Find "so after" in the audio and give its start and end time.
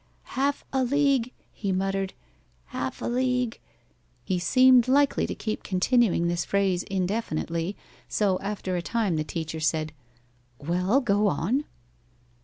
8.07-8.75